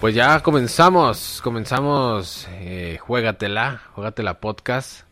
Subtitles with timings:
[0.00, 5.02] Pues ya comenzamos, comenzamos, eh, juégatela, juégatela podcast.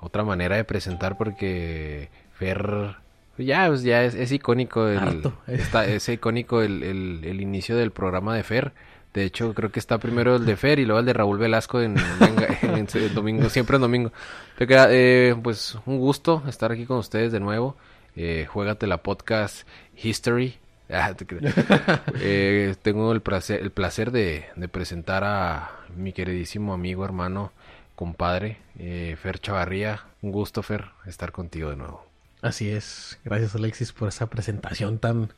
[0.00, 2.96] Otra manera de presentar porque Fer,
[3.36, 7.90] ya, pues ya es, es icónico, el, está, es icónico el, el, el inicio del
[7.90, 8.72] programa de Fer.
[9.14, 11.80] De hecho, creo que está primero el de Fer y luego el de Raúl Velasco
[11.80, 11.96] en,
[12.62, 14.12] en, en domingo, siempre en domingo.
[14.56, 17.76] Te queda, eh, pues un gusto estar aquí con ustedes de nuevo.
[18.16, 20.56] Eh, juégatela podcast History.
[20.92, 21.24] Ah, te.
[22.20, 27.52] Eh, tengo el placer, el placer de, de presentar a mi queridísimo amigo, hermano,
[27.94, 30.04] compadre, eh, Fer Chavarría.
[30.20, 32.04] Un gusto, Fer, estar contigo de nuevo.
[32.42, 33.20] Así es.
[33.24, 35.32] Gracias, Alexis, por esa presentación tan,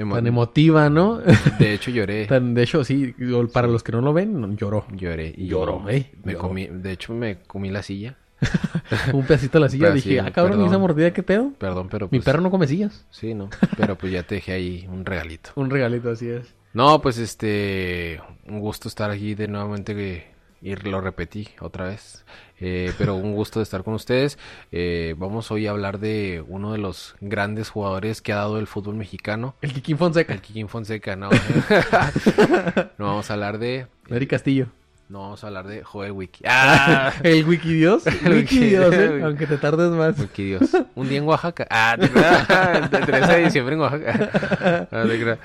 [0.00, 1.18] Emo- tan emotiva, ¿no?
[1.18, 2.26] de hecho, lloré.
[2.28, 3.14] Tan- de hecho, sí,
[3.52, 4.86] para los que no lo ven, lloró.
[4.92, 5.34] Lloré.
[5.36, 6.10] Y Lloró, ¿eh?
[6.24, 6.48] Me Lloró.
[6.48, 8.16] comí, de hecho, me comí la silla.
[9.12, 9.84] Un pedacito de la silla.
[9.84, 10.68] Pero dije, sí, ah, cabrón, ¿y perdón.
[10.68, 11.52] esa mordida qué pedo?
[11.58, 12.24] Perdón, pero Mi pues...
[12.24, 13.04] perro no come sillas.
[13.10, 13.50] Sí, no.
[13.76, 15.50] Pero pues ya te dejé ahí un regalito.
[15.56, 16.54] Un regalito, así es.
[16.72, 20.30] No, pues este, un gusto estar aquí de nuevamente que
[20.62, 22.24] y lo repetí otra vez,
[22.60, 24.38] Eh, pero un gusto de estar con ustedes.
[24.70, 28.66] Eh, vamos hoy a hablar de uno de los grandes jugadores que ha dado el
[28.66, 30.34] fútbol mexicano, El Kikín Fonseca.
[30.34, 31.16] el Kikín Fonseca.
[31.16, 31.30] No,
[32.98, 34.66] no vamos a hablar de, Neri Castillo.
[35.08, 36.44] no vamos a hablar de Joel Wiki.
[36.46, 38.06] Ah, El Wikidios.
[38.24, 40.18] El Wikidios, Wiki- eh, aunque te tardes más.
[40.18, 40.70] Wiki Dios.
[40.94, 41.66] Un día en Oaxaca.
[41.70, 41.96] Ah,
[42.90, 44.86] de 13 de diciembre en Oaxaca.
[44.90, 45.38] Creas.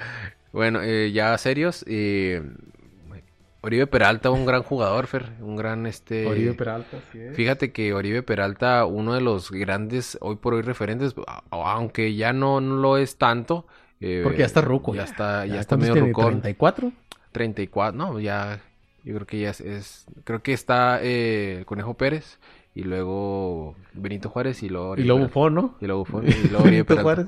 [0.51, 1.83] Bueno, eh, ya serios.
[1.87, 2.41] eh,
[3.65, 5.31] Oribe Peralta, un gran jugador, Fer.
[5.41, 6.25] Un gran este.
[6.27, 7.35] Oribe Peralta, así es.
[7.35, 11.15] Fíjate que Oribe Peralta, uno de los grandes hoy por hoy referentes,
[11.49, 13.65] aunque ya no, no lo es tanto.
[14.01, 14.93] eh, Porque ya está ruco.
[14.93, 16.41] Ya está, ya, está ¿cuántos medio rucón.
[16.43, 16.91] ¿34?
[17.31, 18.61] 34, no, ya.
[19.03, 19.61] Yo creo que ya es.
[19.61, 22.37] es- creo que está eh, Conejo Pérez.
[22.77, 25.33] Y luego Benito Juárez y luego Y Oribe luego Peralta.
[25.39, 25.75] Buffon, ¿no?
[25.79, 27.27] Y luego Buffon, y luego Oribe Peralta.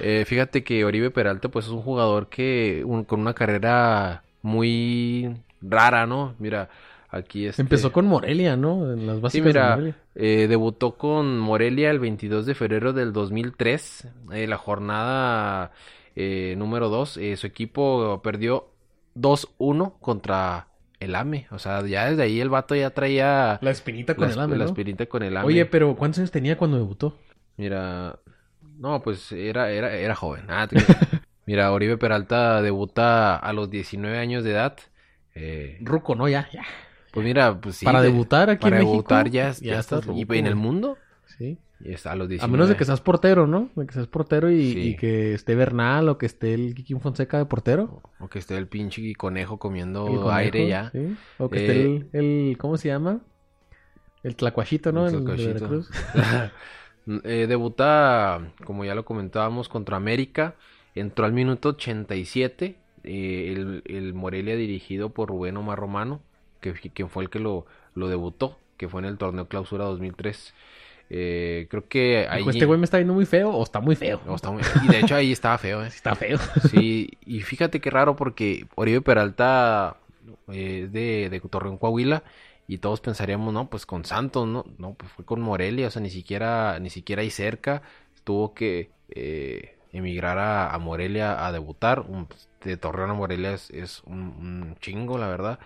[0.00, 5.36] Eh, fíjate que Oribe Peralta pues es un jugador que un- con una carrera muy
[5.62, 6.34] rara, ¿no?
[6.38, 6.68] Mira,
[7.08, 8.92] aquí este, Empezó con Morelia, ¿no?
[8.92, 9.96] En las Sí, básicas de mira, Morelia.
[10.14, 15.72] eh, debutó con Morelia el 22 de febrero del 2003, eh, la jornada
[16.14, 17.16] eh, número 2.
[17.18, 18.70] eh, su equipo perdió
[19.14, 20.68] 2-1 contra
[21.00, 21.46] el AME.
[21.50, 24.56] O sea, ya desde ahí el vato ya traía La espinita con la, el AME,
[24.56, 24.70] la ¿no?
[24.70, 25.46] espinita con el AME.
[25.46, 27.16] Oye, pero ¿cuántos años tenía cuando debutó?
[27.56, 28.18] Mira,
[28.78, 30.44] no, pues era, era, era joven.
[30.48, 30.68] Ah.
[31.46, 34.76] Mira, Oribe Peralta debuta a los 19 años de edad.
[35.34, 36.28] Eh, Ruco, ¿no?
[36.28, 36.62] Ya, ya.
[37.12, 37.84] pues mira, pues sí.
[37.84, 38.92] para de- debutar aquí para en México.
[38.92, 40.96] debutar ya, ya estás Y en el mundo,
[41.38, 41.58] Sí.
[41.80, 42.50] y está a los 19.
[42.50, 43.70] A menos de que seas portero, ¿no?
[43.76, 44.80] De que seas portero y, Sí.
[44.88, 48.02] y que esté Bernal o que esté el Kikín Fonseca de portero.
[48.20, 50.90] O que esté el pinche conejo comiendo conejo, aire ya.
[50.90, 51.16] sí.
[51.38, 52.08] O que Eh, esté el,
[52.50, 53.20] el- ¿Cómo se llama?
[54.22, 55.06] El tlacuachito, ¿no?
[55.08, 55.54] El El, de tlacuachito.
[55.54, 55.90] Veracruz.
[57.24, 60.54] Eh, debuta, como ya lo comentábamos, contra América.
[60.94, 62.76] Entró al minuto 87.
[63.04, 66.20] Eh, el, el Morelia dirigido por Rubén Omar Romano,
[66.60, 70.54] que, quien fue el que lo, lo debutó, que fue en el torneo Clausura 2003.
[71.14, 72.38] Eh, creo que ahí...
[72.38, 74.20] Dijo, este güey me está viendo muy feo o está muy feo.
[74.24, 75.88] No, está muy- Y de hecho ahí estaba feo, ¿eh?
[75.94, 76.38] Está feo.
[76.70, 79.98] Sí, y fíjate qué raro porque Oribe Peralta
[80.50, 82.22] eh, es de, de Torreón, Coahuila,
[82.66, 86.00] y todos pensaríamos, no, pues con Santos, no, no, pues fue con Morelia, o sea,
[86.00, 87.82] ni siquiera, ni siquiera ahí cerca,
[88.24, 92.28] tuvo que eh, emigrar a, a Morelia a debutar, un-
[92.62, 95.58] de Torreón a Morelia es, es un, un chingo, la verdad.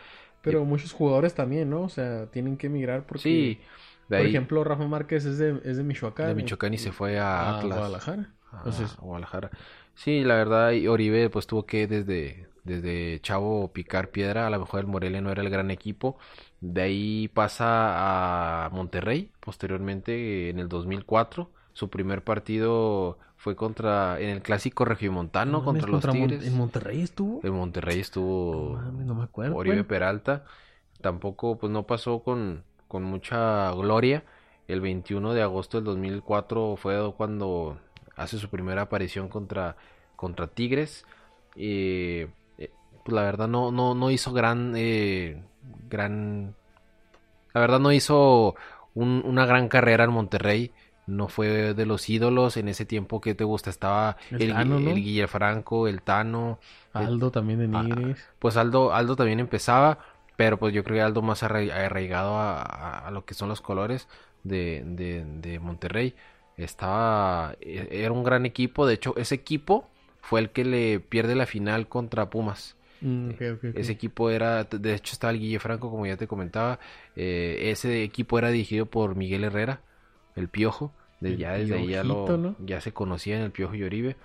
[0.42, 1.82] Pero muchos jugadores también, ¿no?
[1.82, 3.22] O sea, tienen que emigrar porque...
[3.22, 3.60] Sí,
[4.08, 6.28] Por ejemplo, Rafa Márquez es de, es de Michoacán.
[6.28, 7.78] de Michoacán y se fue a a Atlas.
[7.78, 8.34] Guadalajara.
[8.52, 9.50] a Entonces- Guadalajara.
[9.94, 14.60] Sí, la verdad, y Oribe pues tuvo que desde, desde Chavo picar piedra, a lo
[14.60, 16.18] mejor el Morelia no era el gran equipo,
[16.60, 24.30] de ahí pasa a Monterrey, posteriormente en el 2004, su primer partido fue contra, en
[24.30, 27.42] el clásico regiomontano, No contra los Tigres, ¿En Monterrey estuvo?
[27.42, 29.56] en Monterrey No estuvo mames, no me acuerdo.
[29.56, 30.44] Oribe Bueno, Peralta,
[31.02, 34.24] tampoco pues no pasó con, con mucha gloria,
[34.68, 37.78] el 21 de agosto del 2004 fue cuando
[38.16, 39.76] hace su primera aparición contra,
[40.16, 41.04] contra Tigres.
[41.56, 42.70] Eh, eh,
[43.04, 45.42] pues la verdad no, no, no hizo gran, eh,
[45.90, 46.54] gran...
[47.54, 48.54] La verdad no hizo
[48.94, 50.72] un- una gran carrera en Monterrey.
[51.06, 53.70] No fue de los ídolos en ese tiempo que te gusta.
[53.70, 54.90] Estaba El el, Tano, ¿no?
[54.90, 56.58] el Guille Franco, el Tano.
[56.92, 58.18] Aldo también de Ah, Nigris.
[58.38, 59.98] Pues Aldo, Aldo también empezaba,
[60.36, 63.48] pero pues yo creo que Aldo más arra- arraigado a, a- a lo que son
[63.48, 64.08] los colores
[64.44, 66.14] de, de, de Monterrey.
[66.56, 69.88] Estaba, e- era un gran equipo, de hecho ese equipo
[70.20, 72.76] fue el que le pierde la final contra Pumas.
[73.00, 73.30] Mm.
[73.74, 76.78] Ese equipo era, de hecho estaba el Guille Franco, como ya te comentaba.
[77.14, 79.80] eh, ese equipo era dirigido por Miguel Herrera,
[80.36, 80.92] el Piojo.
[81.20, 82.54] De, El ya desde ahí ya, lo- ¿no?
[82.60, 84.16] ya se conocían el Piojo y Oribe.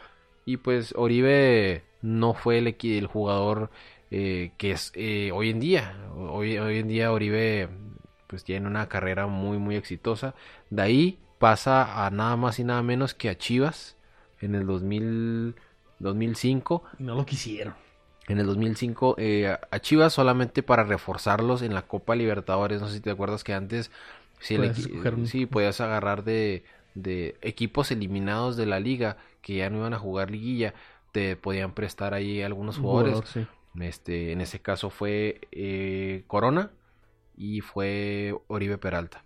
[0.45, 3.69] Y pues Oribe no fue el, jugador
[4.09, 5.95] eh, que es eh, hoy en día.
[6.15, 7.69] Hoy, hoy en día Oribe
[8.27, 10.35] pues tiene una carrera muy muy exitosa.
[10.69, 13.97] De ahí pasa a nada más y nada menos que a Chivas
[14.39, 15.55] en el 2000,
[15.99, 16.83] 2005.
[16.99, 17.75] No lo quisieron.
[18.27, 22.79] En el 2005 eh, a Chivas solamente para reforzarlos en la Copa Libertadores.
[22.79, 23.91] No sé si te acuerdas que antes
[24.41, 29.69] sí, el un- sí, podías agarrar de, de equipos eliminados de la liga que ya
[29.69, 30.73] no iban a jugar liguilla.
[31.11, 33.23] Te podían prestar ahí algunos Un jugadores.
[33.23, 33.47] jugador, sí.
[33.79, 36.71] Este, en ese caso fue eh, Corona
[37.35, 39.25] y fue Oribe Peralta.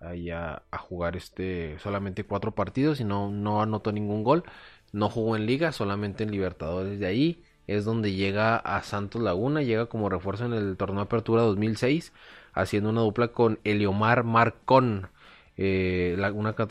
[0.00, 4.44] Ahí a, a jugar este solamente cuatro partidos y no, no anotó ningún gol.
[4.92, 6.98] No jugó en liga, solamente en Libertadores.
[6.98, 11.02] De ahí es donde llega a Santos Laguna, llega como refuerzo en el torneo de
[11.04, 12.12] Apertura 2006,
[12.52, 15.08] haciendo una dupla con Eliomar Marcón.
[15.56, 16.16] Eh,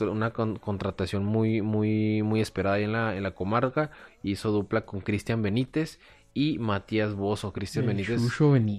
[0.02, 3.92] una, con- contratación muy, muy, muy esperada en la, en la comarca.
[4.24, 6.00] Hizo dupla con Cristian Benítez
[6.39, 7.51] y Matías Bozo.
[7.51, 8.21] Cristian Benítez,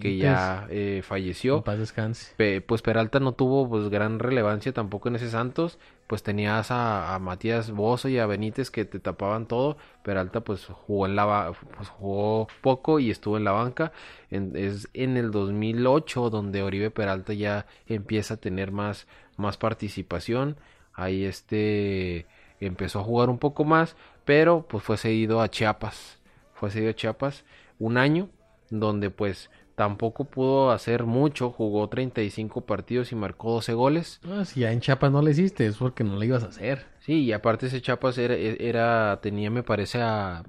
[0.00, 1.62] que ya eh, En falleció.
[1.62, 2.32] paz descanse.
[2.38, 5.78] Pe- pues Peralta no tuvo pues gran relevancia tampoco en ese Santos.
[6.06, 9.76] Pues tenías a, a Matías Bozo y a Benítez que te tapaban todo.
[10.02, 13.92] Peralta pues jugó en la pues, jugó poco y estuvo en la banca.
[14.30, 19.06] En- es en el 2008 donde Oribe Peralta ya empieza a tener más,
[19.36, 20.56] más participación.
[20.94, 22.26] Ahí este
[22.58, 26.18] empezó a jugar un poco más, pero pues fue cedido a Chiapas.
[26.60, 27.44] Fue cedido a Chiapas
[27.80, 28.28] un año
[28.70, 34.20] donde pues tampoco pudo hacer mucho, jugó 35 partidos y marcó 12 goles.
[34.30, 36.86] Ah, si ya en Chiapas no le hiciste, es porque no le ibas a hacer.
[37.00, 40.44] Sí, y aparte ese Chiapas era, era tenía me parece a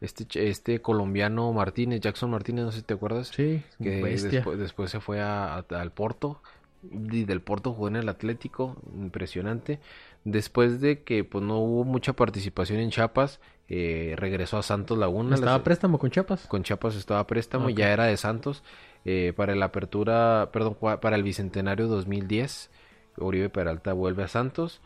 [0.00, 4.90] este este colombiano Martínez, Jackson Martínez, no sé si te acuerdas, Sí, que después, después
[4.90, 6.40] se fue a- a- al Porto
[6.82, 9.80] y del Porto jugó en el Atlético, impresionante.
[10.24, 15.34] Después de que pues no hubo mucha participación en Chiapas, eh, regresó a Santos Laguna.
[15.36, 16.46] ¿Estaba Las- préstamo con Chiapas?
[16.48, 18.62] con Chiapas estaba a préstamo, ya era de Santos.
[19.06, 22.70] eh, para la apertura, perdón, para el Bicentenario 2010,
[23.16, 24.82] Uribe Peralta vuelve a Santos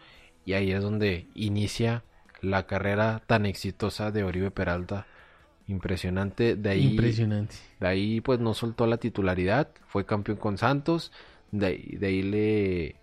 [0.46, 2.04] y ahí es donde inicia
[2.40, 5.06] la carrera tan exitosa de Oribe Peralta.
[5.66, 6.56] Impresionante.
[6.56, 7.56] De ahí, Impresionante.
[7.80, 11.10] de ahí pues no soltó la titularidad, fue campeón con Santos,
[11.50, 12.96] de ahí, de ahí le,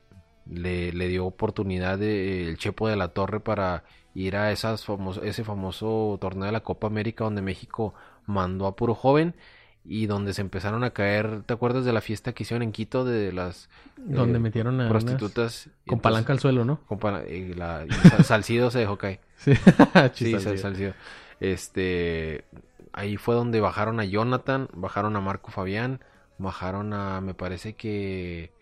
[0.50, 3.84] le, le dio oportunidad de- el Chepo de la Torre para
[4.14, 7.94] ir a esas famos- ese famoso torneo de la Copa América donde México
[8.26, 9.36] mandó a puro joven
[9.84, 13.04] y donde se empezaron a caer, ¿te acuerdas de la fiesta que hicieron en Quito
[13.04, 13.68] de las
[13.98, 15.66] Donde eh, metieron a unas- prostitutas?
[15.66, 16.82] Y con entonces- palanca al suelo, ¿no?
[16.88, 19.20] con pala- y la, y Sal- Salcido se dejó caer.
[19.38, 19.54] Sí,
[20.14, 20.38] Sí.
[20.58, 20.94] Salcido.
[21.40, 22.46] Este,
[22.94, 26.00] ahí fue donde bajaron a Jonathan, bajaron a Marco Fabián,
[26.38, 28.54] bajaron a, me parece que,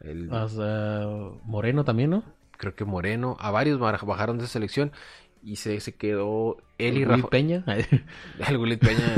[0.00, 0.30] el,
[1.44, 2.22] Moreno también, ¿no?
[2.58, 4.92] Creo que Moreno, a varios bajaron de selección
[5.42, 7.64] y se, se quedó él y Rafa, Peña.
[8.48, 9.14] el Peña,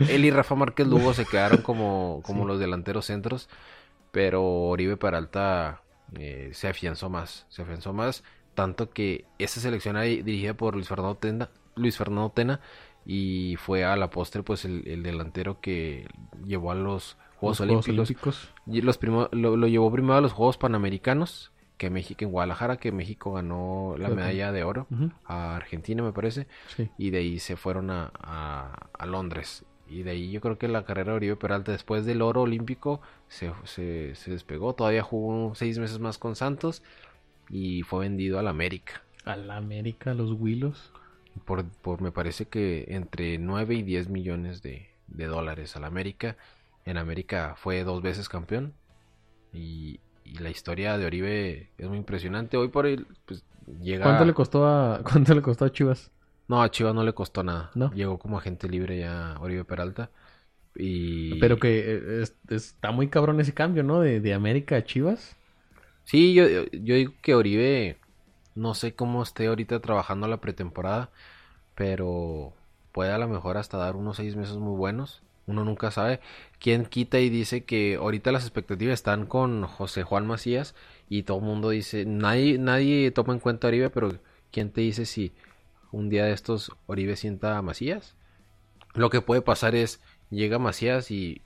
[0.08, 2.48] él y Rafa Márquez Lugo se quedaron como, como Sí.
[2.48, 3.48] los delanteros centros,
[4.10, 5.82] pero Oribe Peralta
[6.18, 10.88] eh, se afianzó más, se afianzó más, tanto que esa selección era dirigida por Luis
[10.88, 12.60] Fernando Tena, Luis Fernando Tena
[13.04, 16.08] y fue a la postre pues el, el delantero que
[16.44, 18.48] llevó a los Juegos Los Olímpicos.
[18.66, 22.76] Y los primo- lo, lo llevó primero a los Juegos Panamericanos, que México en Guadalajara,
[22.76, 24.86] que México ganó la medalla de oro
[25.24, 26.90] a Argentina, me parece, Sí.
[26.98, 29.64] y de ahí se fueron a, a- a Londres.
[29.88, 33.00] Y de ahí yo creo que la carrera de Oribe Peralta, después del oro olímpico,
[33.28, 34.74] se, se, se despegó.
[34.74, 36.82] Todavía jugó seis meses más con Santos
[37.48, 39.02] y fue vendido al América.
[39.24, 40.92] A la América, los Willos.
[41.46, 46.36] Por, por me parece que entre 9 y 10 millones de, de dólares al América.
[46.84, 48.74] En América fue dos veces campeón.
[49.52, 50.00] Y,
[50.32, 52.56] y la historia de Oribe es muy impresionante.
[52.56, 53.44] Hoy por hoy, pues
[53.80, 54.00] llega.
[54.00, 56.10] ¿Cuánto le costó a cuánto le costó a Chivas?
[56.48, 57.74] No, a Chivas no le costó nada.
[57.74, 57.92] ¿No?
[57.92, 60.10] Llegó como agente libre ya Oribe Peralta.
[60.74, 60.88] Y...
[61.38, 64.00] Pero que eh, es- está muy cabrón ese cambio, ¿no?
[64.00, 65.36] De, de América a Chivas.
[66.04, 67.98] Sí, yo yo digo que Oribe,
[68.54, 71.10] no sé cómo esté ahorita trabajando la pretemporada,
[71.74, 72.54] pero
[72.92, 75.22] puede a lo mejor hasta dar unos seis meses muy buenos.
[75.48, 76.20] Uno nunca sabe.
[76.60, 80.74] ¿Quién quita y dice que ahorita las expectativas están con José Juan Macías
[81.08, 84.12] y todo el mundo dice, nadie, nadie toma en cuenta a Oribe, pero
[84.52, 85.32] ¿quién te dice si
[85.90, 88.14] un día de estos Oribe sienta a Macías?
[88.92, 91.42] Lo que puede pasar es, llega Macías y,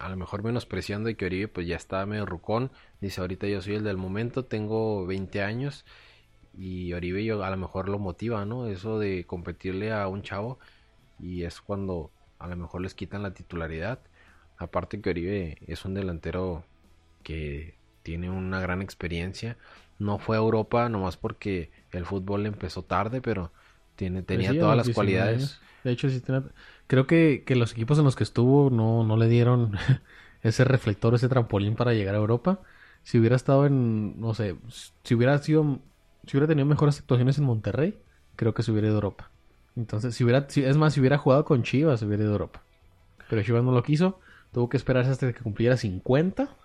[0.00, 2.70] a lo mejor menospreciando y que Oribe pues ya está medio rucón,
[3.02, 5.84] dice ahorita yo soy el del momento, tengo 20 años
[6.56, 8.68] y Oribe yo a lo mejor lo motiva, ¿no?
[8.68, 10.58] Eso de competirle a un chavo
[11.20, 12.10] y es cuando
[12.44, 14.00] a lo mejor les quitan la titularidad.
[14.58, 16.64] Aparte que Oribe es un delantero
[17.22, 19.56] que tiene una gran experiencia.
[19.98, 23.52] No fue a Europa nomás porque el fútbol empezó tarde, pero
[23.96, 25.22] tiene, Pues tenía sí, todas las 19 cualidades.
[25.22, 25.60] años.
[25.82, 26.20] De hecho, sí
[26.86, 29.72] creo que, que los equipos en los que estuvo no, no le dieron
[30.42, 32.60] ese reflector, ese trampolín para llegar a Europa.
[33.02, 34.56] Si hubiera estado en, no sé,
[35.04, 35.80] si hubiera sido,
[36.26, 37.98] si hubiera tenido mejores actuaciones en Monterrey,
[38.36, 39.30] creo que se hubiera ido a Europa.
[39.76, 42.62] Entonces, si hubiera, es más, si hubiera jugado con Chivas, hubiera ido a Europa.
[43.28, 44.20] Pero Chivas no lo quiso,
[44.52, 46.56] tuvo que esperarse hasta que cumpliera 50,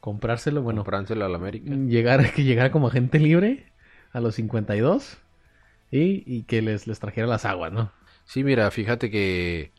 [0.00, 1.82] comprárselo, bueno, comprárselo al América.
[1.88, 3.72] llegar, que llegara como agente libre
[4.12, 5.18] a los 52
[5.90, 7.92] y, y que les, les trajera las aguas, ¿no?
[8.24, 9.72] Sí, mira, fíjate que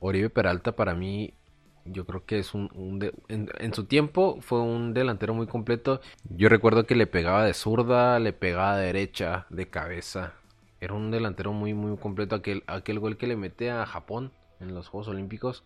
[0.00, 1.38] Oribe Peralta para mí,
[1.84, 5.46] yo creo que es un, un de- en, en su tiempo fue un delantero muy
[5.46, 6.00] completo.
[6.24, 10.41] Yo recuerdo que le pegaba de zurda, le pegaba de derecha, de cabeza.
[10.82, 12.34] Era un delantero muy, muy completo.
[12.34, 15.62] Aquel, aquel gol que le mete a Japón en los Juegos Olímpicos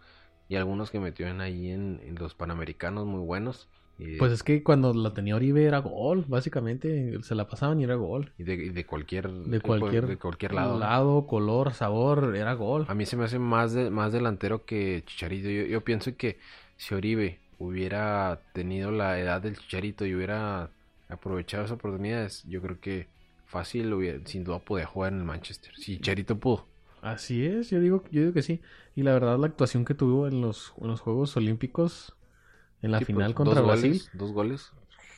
[0.47, 3.67] y algunos que metió en ahí en, en los Panamericanos muy buenos.
[3.99, 7.19] Y, Pues es que cuando la tenía Oribe era gol, básicamente.
[7.23, 8.31] Se la pasaban y era gol.
[8.37, 11.27] y de, y de cualquier, De cualquier, de cualquier lado.
[11.27, 12.85] color, sabor, era gol.
[12.89, 15.49] A mí se me hace más, de, más delantero que Chicharito.
[15.49, 16.39] Yo, yo pienso que
[16.77, 20.71] si Oribe hubiera tenido la edad del Chicharito y hubiera
[21.09, 23.09] aprovechado esas oportunidades, yo creo que
[23.47, 25.73] fácil, hubiera- sin duda, podía jugar en el Manchester.
[25.77, 26.67] Si Chicharito pudo.
[27.01, 28.61] Así es, yo digo, yo digo que sí.
[28.95, 32.17] Y la verdad, la actuación que tuvo en los, en los Juegos Olímpicos,
[32.83, 34.73] en la Sí, final pues, contra dos Brasil, Goles, dos goles.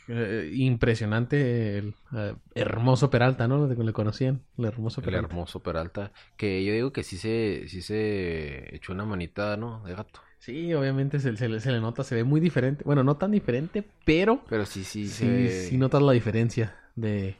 [0.06, 1.78] eh, impresionante.
[1.78, 3.66] El eh, hermoso Peralta, ¿no?
[3.66, 5.40] Le, le conocían, el hermoso El Peralta.
[5.40, 6.12] hermoso Peralta.
[6.36, 9.82] Que yo digo que sí se, sí se echó una manita, ¿no?
[9.84, 10.20] De gato.
[10.38, 12.84] Sí, obviamente se, se le, se le nota, se ve muy diferente.
[12.84, 15.50] Bueno, no tan diferente, pero Pero sí, sí, sí, se...
[15.50, 17.36] sí notas la diferencia de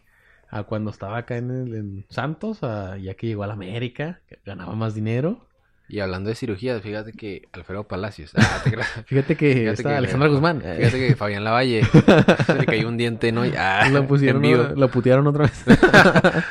[0.51, 4.21] a cuando estaba acá en, el- en Santos, a ya que llegó a la América,
[4.45, 5.45] ganaba más dinero.
[5.91, 8.33] Y hablando de cirugías, fíjate que Alfredo Palacios.
[8.37, 8.77] Ah, te.
[9.05, 10.61] Fíjate que Fíjate está que- Alejandra Guzmán.
[10.61, 11.83] Fíjate que Fabián Lavalle
[12.47, 13.47] se le cayó un diente, ¿no?
[13.47, 14.43] Y- ah, lo pusieron,
[14.79, 15.65] lo putearon otra vez.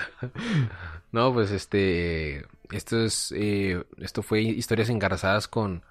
[1.11, 5.81] No, pues este, esto es, eh, esto fue historias engarzadas con,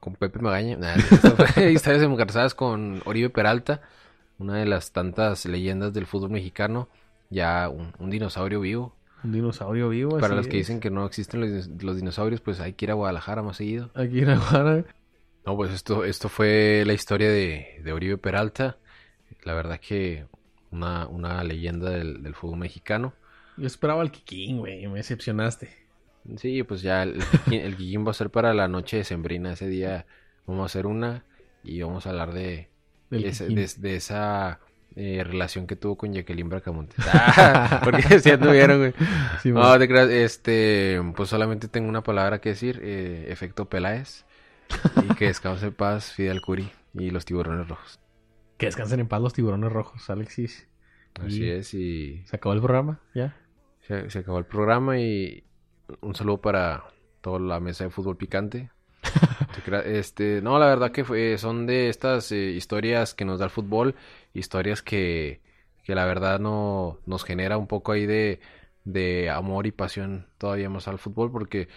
[0.00, 0.76] con Pepe Magaña.
[0.76, 3.82] Nah, esto fue historias engarzadas con Oribe Peralta,
[4.38, 6.88] una de las tantas leyendas del fútbol mexicano,
[7.32, 8.94] ya un, un dinosaurio vivo.
[9.24, 10.18] Un dinosaurio vivo.
[10.18, 10.66] Para los que es.
[10.66, 13.90] dicen que no existen los, los dinosaurios, pues hay que ir a Guadalajara más seguido.
[13.94, 14.84] Aquí en Aguara.
[15.46, 18.78] No, pues esto, esto fue la historia de, de Oribe Peralta.
[19.44, 20.26] La verdad que
[20.70, 23.12] una, una leyenda del, del fútbol mexicano.
[23.56, 24.86] Yo esperaba al Kikín, güey.
[24.86, 25.68] Me decepcionaste.
[26.36, 27.20] Sí, pues ya el,
[27.50, 29.52] el Kikín va a ser para la noche de Sembrina.
[29.52, 30.06] Ese día
[30.46, 31.24] vamos a hacer una
[31.64, 32.68] y vamos a hablar de-
[33.10, 34.60] de esa,
[34.96, 36.96] eh, relación que tuvo con Jacqueline Bracamontes.
[37.12, 38.94] Ah, porque si anduvieron, güey.
[39.42, 44.24] Sí, No, te creas, este, pues solamente tengo una palabra que decir, eh, efecto Peláez.
[45.04, 48.00] Y que descanse en paz Fidel Curi y los tiburones rojos.
[48.56, 50.66] Que descansen en paz los tiburones rojos, Alexis.
[51.20, 53.36] Así Y- es, y Se acabó el programa, ya.
[53.86, 55.44] se, se acabó el programa y
[56.00, 56.84] un saludo para
[57.20, 58.70] toda la mesa de fútbol picante.
[59.84, 63.50] Este, no, la verdad que fue- son de estas eh, historias que nos da el
[63.50, 63.94] fútbol,
[64.34, 65.40] historias que,
[65.84, 68.40] que la verdad no nos genera un poco ahí de,
[68.84, 71.68] de amor y pasión todavía más al fútbol porque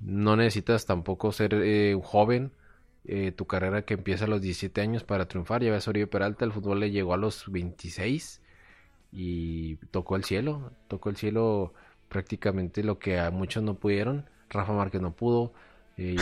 [0.00, 2.52] no necesitas tampoco ser eh, joven.
[3.04, 5.62] eh, tu carrera que empieza a los 17 años para triunfar.
[5.62, 8.40] Ya ves Oribe Peralta, el fútbol le llegó a los 26
[9.12, 11.74] y tocó el cielo, tocó el cielo
[12.08, 14.28] prácticamente lo que a muchos no pudieron.
[14.50, 15.52] Rafa Márquez no pudo.
[15.96, 16.16] Y-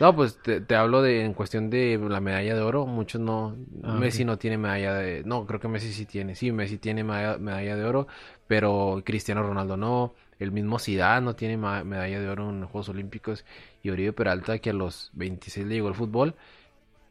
[0.00, 2.86] no, pues te, te hablo de en cuestión de la medalla de oro.
[2.86, 3.56] Muchos no.
[3.82, 5.22] Ah, Messi no tiene medalla de.
[5.24, 6.34] No, creo que Messi sí tiene.
[6.34, 8.06] Sí, Messi tiene medalla, medalla de oro,
[8.46, 10.14] pero Cristiano Ronaldo no.
[10.38, 13.44] El mismo Zidane no tiene medalla de oro en los Juegos Olímpicos.
[13.82, 16.34] Y Oribe Peralta, que a los 26 le llegó el fútbol,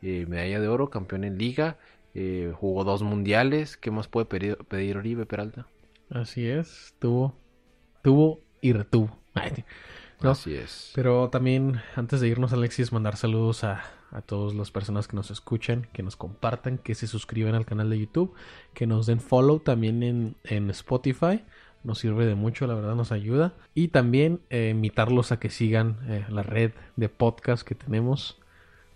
[0.01, 1.77] eh, medalla de oro, campeón en liga,
[2.15, 3.77] eh, jugó dos mundiales.
[3.77, 5.67] ¿Qué más puede pedir, pedir Oribe Peralta?
[6.09, 6.95] Así es.
[7.00, 7.36] Tuvo,
[8.01, 9.17] tuvo y retuvo.
[10.21, 10.91] No, Así es.
[10.95, 15.31] Pero también, antes de irnos, Alexis, mandar saludos a, a todas las personas que nos
[15.31, 18.33] escuchan, que nos compartan, que se suscriban al canal de YouTube,
[18.73, 21.43] que nos den follow también en, en Spotify.
[21.83, 23.53] Nos sirve de mucho, la verdad nos ayuda.
[23.73, 28.38] Y también eh, invitarlos a que sigan eh, la red de podcast que tenemos,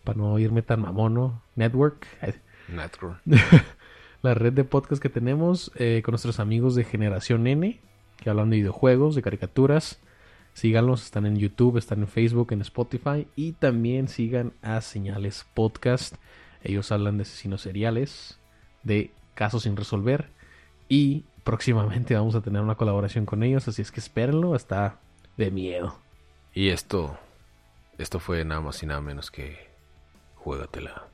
[0.04, 2.08] para no irme tan mamono, Network.
[2.68, 3.22] Network.
[4.22, 7.80] la red de podcast que tenemos eh, con nuestros amigos de Generación N,
[8.18, 10.00] que hablan de videojuegos, de caricaturas.
[10.54, 16.16] Síganlos, están en YouTube, están en Facebook, en Spotify y también sigan a Señales Podcast.
[16.62, 18.40] Ellos hablan de asesinos seriales,
[18.84, 20.30] de casos sin resolver
[20.88, 25.00] y próximamente vamos a tener una colaboración con ellos, así es que espérenlo, está
[25.38, 25.98] de miedo.
[26.54, 27.18] Y esto
[27.98, 29.58] Esto fue nada más y nada menos que
[30.36, 31.13] Juégatela.